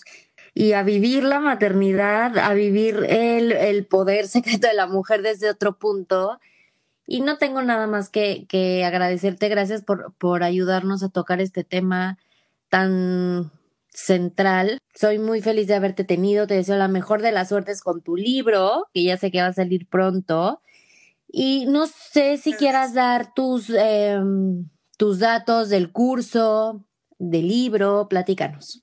[0.55, 5.49] y a vivir la maternidad, a vivir el, el poder secreto de la mujer desde
[5.49, 6.39] otro punto
[7.07, 9.47] y no tengo nada más que, que agradecerte.
[9.47, 12.19] Gracias por, por ayudarnos a tocar este tema
[12.69, 13.49] tan
[13.93, 14.79] central.
[14.93, 16.47] Soy muy feliz de haberte tenido.
[16.47, 19.47] Te deseo la mejor de las suertes con tu libro, que ya sé que va
[19.47, 20.61] a salir pronto.
[21.29, 24.19] Y no sé si quieras dar tus, eh,
[24.97, 26.85] tus datos del curso,
[27.17, 28.81] del libro, platícanos.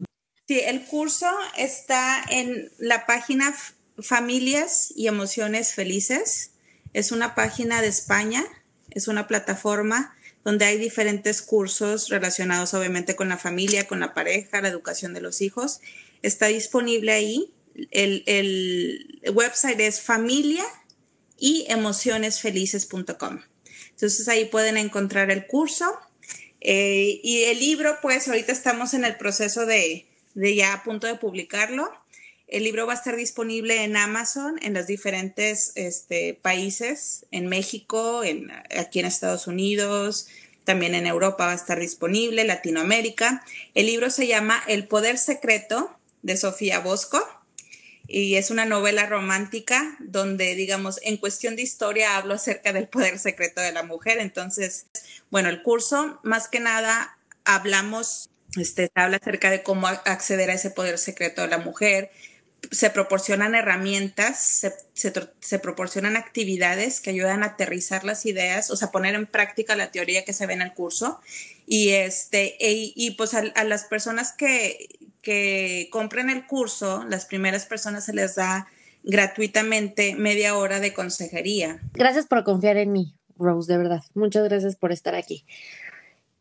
[0.48, 3.54] Sí, el curso está en la página
[3.98, 6.53] Familias y Emociones Felices
[6.94, 8.44] es una página de España,
[8.90, 14.60] es una plataforma donde hay diferentes cursos relacionados obviamente con la familia, con la pareja,
[14.60, 15.80] la educación de los hijos.
[16.22, 17.52] Está disponible ahí.
[17.90, 20.64] El, website es familia
[21.38, 23.40] y emocionesfelices.com.
[23.90, 25.86] Entonces ahí pueden encontrar el curso.
[26.60, 31.06] Eh, y el libro, pues ahorita estamos en el proceso de, de ya a punto
[31.06, 31.90] de publicarlo.
[32.46, 38.22] El libro va a estar disponible en Amazon en los diferentes este, países, en México,
[38.76, 40.28] aquí en Estados Unidos,
[40.64, 43.44] también en Europa va a estar disponible, Latinoamérica.
[43.74, 47.22] El libro se llama El Poder Secreto de Sofía Bosco
[48.06, 53.18] y es una novela romántica donde, digamos, en cuestión de historia hablo acerca del poder
[53.18, 54.18] secreto de la mujer.
[54.18, 54.86] Entonces,
[55.30, 60.70] bueno, el curso, más que nada, hablamos, este, habla acerca de cómo acceder a ese
[60.70, 62.10] poder secreto de la mujer,
[62.70, 64.38] se proporcionan herramientas,
[64.94, 69.76] se, se, proporcionan actividades que ayudan a aterrizar las ideas, o sea, poner en práctica
[69.76, 71.20] la teoría que se ve en el curso.
[71.66, 74.88] Y, este, e, y pues a, a, las personas que,
[75.22, 78.68] que compren el curso, las primeras personas se les da
[79.02, 81.80] gratuitamente media hora de consejería.
[81.92, 84.02] Gracias por confiar en mí, Rose, de verdad.
[84.14, 85.44] Muchas gracias por estar aquí.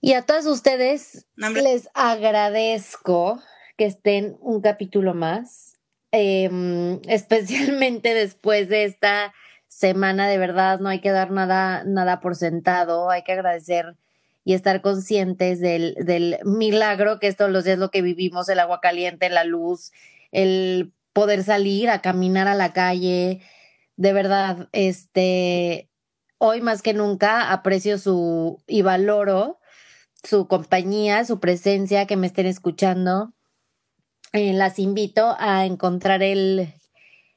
[0.01, 3.41] Y a todos ustedes les agradezco
[3.77, 5.72] que estén un capítulo más,
[6.13, 9.33] em, especialmente después de esta
[9.67, 13.97] semana, de verdad, no hay que dar nada, nada por sentado, hay que agradecer
[14.45, 18.79] y estar conscientes del, del milagro que todos los días lo que vivimos, el agua
[18.81, 19.91] caliente, la luz,
[20.31, 23.41] el poder salir a caminar a la calle.
[23.95, 25.89] De verdad, este,
[26.37, 29.59] hoy más que nunca aprecio su y valoro
[30.23, 33.33] su compañía, su presencia, que me estén escuchando.
[34.33, 36.73] Eh, las invito a encontrar el,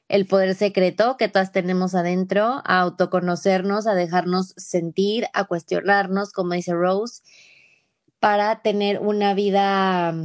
[0.09, 6.53] el poder secreto que todas tenemos adentro, a autoconocernos, a dejarnos sentir, a cuestionarnos, como
[6.53, 7.21] dice Rose,
[8.19, 10.15] para tener una vida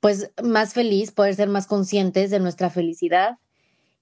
[0.00, 3.38] pues más feliz, poder ser más conscientes de nuestra felicidad.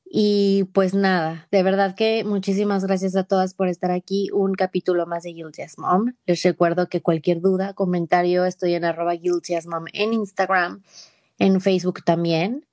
[0.05, 4.29] Y pues nada, de verdad que muchísimas gracias a todas por estar aquí.
[4.33, 6.13] Un capítulo más de Guilty as Mom.
[6.27, 10.83] Les recuerdo que cualquier duda, comentario, estoy en arroba Guilty as Mom en Instagram,
[11.39, 12.67] en Facebook también.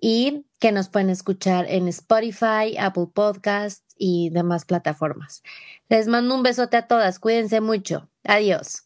[0.00, 5.42] Y que nos pueden escuchar en Spotify, Apple Podcasts y demás plataformas.
[5.88, 7.18] Les mando un besote a todas.
[7.18, 8.08] Cuídense mucho.
[8.24, 8.84] Adiós.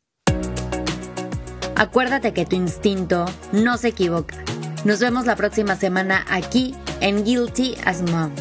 [1.75, 4.43] Acuérdate que tu instinto no se equivoca.
[4.85, 8.33] Nos vemos la próxima semana aquí en Guilty as Mom.